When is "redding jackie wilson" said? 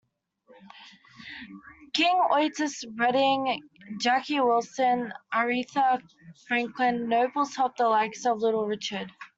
2.97-5.13